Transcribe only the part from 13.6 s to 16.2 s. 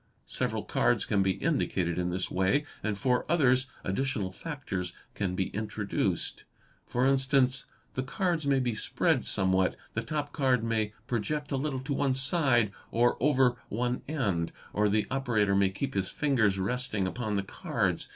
one end, or the operator may keep his